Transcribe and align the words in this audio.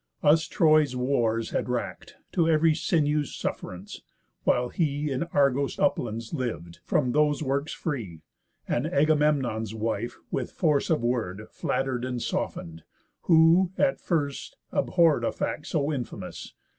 Us 0.23 0.47
Troy's 0.47 0.95
wars 0.95 1.51
had 1.51 1.69
rack'd 1.69 2.15
To 2.31 2.49
ev'ry 2.49 2.73
sinew's 2.73 3.35
sufferance, 3.35 4.01
while 4.45 4.69
he 4.69 5.11
In 5.11 5.25
Argos' 5.25 5.77
uplands 5.77 6.33
liv'd, 6.33 6.79
from 6.83 7.11
those 7.11 7.43
works 7.43 7.71
free, 7.71 8.23
And 8.67 8.87
Agamemnon's 8.87 9.75
wife 9.75 10.17
with 10.31 10.49
force 10.53 10.89
of 10.89 11.03
word 11.03 11.43
Flatter'd 11.51 12.03
and 12.03 12.19
soften'd, 12.19 12.81
who, 13.25 13.73
at 13.77 13.99
first, 14.01 14.57
abhorr'd 14.73 15.23
A 15.23 15.31
fact 15.31 15.67
so 15.67 15.93
infamous. 15.93 16.55